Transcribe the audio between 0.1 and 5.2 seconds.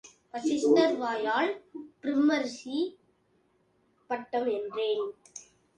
வஸிஷ்டர் வாயால் பிரும்ம ரிஷி பட்டம் என்றேன்.